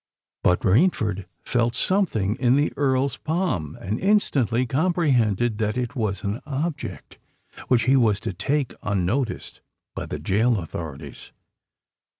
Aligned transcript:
But 0.41 0.61
Rainford 0.61 1.27
felt 1.45 1.75
something 1.75 2.33
in 2.37 2.55
the 2.55 2.73
Earl's 2.75 3.17
palm, 3.17 3.77
and 3.79 3.99
instantly 3.99 4.65
comprehended 4.65 5.59
that 5.59 5.77
it 5.77 5.95
was 5.95 6.23
an 6.23 6.41
object 6.47 7.19
which 7.67 7.83
he 7.83 7.95
was 7.95 8.19
to 8.21 8.33
take 8.33 8.73
unnoticed 8.81 9.61
by 9.93 10.07
the 10.07 10.17
gaol 10.17 10.57
authorities. 10.57 11.31